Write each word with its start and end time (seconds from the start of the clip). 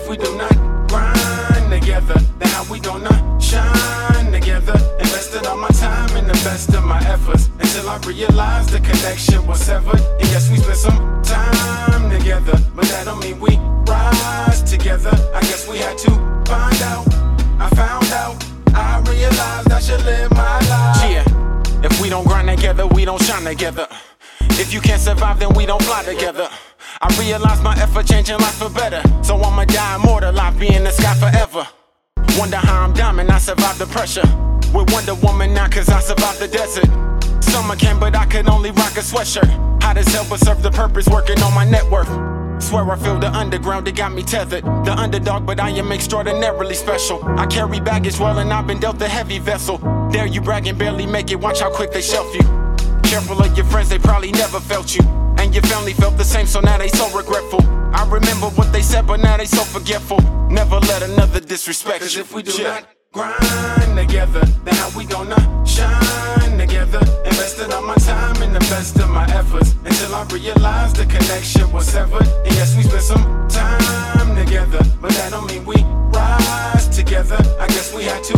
if 0.00 0.08
we 0.08 0.16
do 0.16 0.36
not 0.36 0.54
grind 0.88 1.70
together, 1.70 2.18
then 2.38 2.48
how 2.48 2.64
we 2.70 2.78
gonna 2.80 3.40
shine 3.40 4.32
together? 4.32 4.76
Invested 4.98 5.46
all 5.46 5.56
my 5.56 5.68
time 5.68 6.16
and 6.16 6.26
the 6.28 6.38
best 6.44 6.72
of 6.74 6.84
my 6.84 7.00
efforts 7.06 7.48
until 7.58 7.88
I 7.88 7.98
realized 8.06 8.70
the 8.70 8.80
connection 8.80 9.46
was 9.46 9.60
severed. 9.60 10.00
And 10.20 10.28
yes, 10.34 10.50
we 10.50 10.56
spent 10.58 10.76
some 10.76 11.22
time 11.22 12.10
together, 12.10 12.56
but 12.74 12.84
that 12.86 13.04
don't 13.06 13.20
mean 13.20 13.40
we 13.40 13.56
rise 13.92 14.62
together. 14.62 15.14
I 15.34 15.40
guess 15.40 15.68
we 15.68 15.78
had 15.78 15.98
to 15.98 16.10
find 16.46 16.80
out. 16.92 17.06
I 17.58 17.68
found 17.74 18.10
out. 18.12 18.36
I 18.74 19.00
realized 19.10 19.72
I 19.72 19.80
should 19.80 20.04
live 20.04 20.30
my 20.32 20.58
life. 20.72 21.10
Yeah, 21.10 21.86
if 21.86 22.00
we 22.00 22.08
don't 22.08 22.26
grind 22.26 22.48
together, 22.48 22.86
we 22.86 23.04
don't 23.04 23.22
shine 23.22 23.44
together. 23.44 23.88
If 24.62 24.72
you 24.72 24.80
can't 24.80 25.00
survive, 25.00 25.38
then 25.40 25.52
we 25.54 25.66
don't 25.66 25.82
fly 25.82 26.02
together. 26.04 26.48
I 27.00 27.16
realize 27.16 27.62
my 27.62 27.76
effort 27.78 28.06
changing 28.06 28.38
life 28.38 28.56
for 28.56 28.68
better. 28.70 29.02
So 29.22 29.36
I'ma 29.36 29.64
die 29.66 29.96
immortal, 29.96 30.32
life 30.32 30.58
be 30.58 30.74
in 30.74 30.82
the 30.82 30.90
sky 30.90 31.14
forever. 31.14 31.66
Wonder 32.36 32.56
how 32.56 32.82
I'm 32.82 32.92
diamond, 32.92 33.30
I 33.30 33.38
survived 33.38 33.78
the 33.78 33.86
pressure. 33.86 34.26
With 34.74 34.92
Wonder 34.92 35.14
Woman 35.14 35.54
now, 35.54 35.68
cause 35.68 35.88
I 35.88 36.00
survived 36.00 36.40
the 36.40 36.48
desert. 36.48 36.86
Summer 37.42 37.76
came, 37.76 38.00
but 38.00 38.16
I 38.16 38.26
could 38.26 38.48
only 38.48 38.70
rock 38.72 38.96
a 38.96 39.00
sweatshirt. 39.00 39.48
Hot 39.82 39.96
as 39.96 40.08
hell, 40.08 40.26
but 40.28 40.40
serve 40.40 40.60
the 40.62 40.72
purpose, 40.72 41.08
working 41.08 41.40
on 41.40 41.54
my 41.54 41.64
network. 41.64 42.06
Swear 42.60 42.90
I 42.90 42.96
feel 42.96 43.18
the 43.18 43.30
underground, 43.30 43.86
it 43.86 43.94
got 43.94 44.12
me 44.12 44.24
tethered. 44.24 44.64
The 44.84 44.92
underdog, 44.92 45.46
but 45.46 45.60
I 45.60 45.70
am 45.70 45.92
extraordinarily 45.92 46.74
special. 46.74 47.24
I 47.38 47.46
carry 47.46 47.78
baggage 47.78 48.18
well, 48.18 48.38
and 48.40 48.52
I've 48.52 48.66
been 48.66 48.80
dealt 48.80 49.00
a 49.02 49.08
heavy 49.08 49.38
vessel. 49.38 49.78
Dare 50.10 50.26
you 50.26 50.40
brag 50.40 50.66
and 50.66 50.76
barely 50.76 51.06
make 51.06 51.30
it, 51.30 51.36
watch 51.36 51.60
how 51.60 51.70
quick 51.70 51.92
they 51.92 52.02
shelf 52.02 52.34
you. 52.34 52.42
Careful 53.04 53.40
of 53.40 53.56
your 53.56 53.66
friends, 53.66 53.88
they 53.88 53.98
probably 53.98 54.32
never 54.32 54.58
felt 54.58 54.96
you. 54.96 55.27
And 55.38 55.54
your 55.54 55.62
family 55.64 55.92
felt 55.94 56.16
the 56.16 56.24
same, 56.24 56.46
so 56.46 56.60
now 56.60 56.78
they 56.78 56.88
so 56.88 57.08
regretful. 57.16 57.60
I 57.94 58.06
remember 58.08 58.48
what 58.58 58.72
they 58.72 58.82
said, 58.82 59.06
but 59.06 59.20
now 59.20 59.36
they 59.36 59.46
so 59.46 59.62
forgetful. 59.64 60.20
Never 60.50 60.78
let 60.80 61.02
another 61.02 61.40
disrespect 61.40 62.00
Cause 62.00 62.14
you. 62.14 62.22
if 62.22 62.32
we 62.34 62.42
do 62.42 62.52
Yeah. 62.62 62.68
not 62.74 62.84
grind 63.12 63.96
together, 63.96 64.44
then 64.64 64.74
how 64.74 64.90
we 64.96 65.04
gonna 65.04 65.40
shine 65.66 66.58
together? 66.58 67.00
Invested 67.24 67.72
all 67.72 67.82
my 67.82 67.94
time 67.96 68.42
and 68.42 68.54
the 68.54 68.60
best 68.72 68.96
of 68.98 69.08
my 69.10 69.24
efforts 69.40 69.74
until 69.84 70.14
I 70.14 70.22
realized 70.24 70.96
the 70.96 71.06
connection 71.06 71.70
was 71.72 71.86
severed. 71.86 72.26
And 72.44 72.54
yes, 72.54 72.76
we 72.76 72.82
spent 72.82 73.02
some 73.02 73.24
time 73.48 74.34
together, 74.36 74.80
but 75.00 75.10
that 75.12 75.30
don't 75.30 75.46
mean 75.50 75.64
we 75.64 75.76
rise 76.12 76.88
together. 76.88 77.38
I 77.60 77.66
guess 77.68 77.94
we 77.94 78.04
had 78.04 78.22
to 78.24 78.36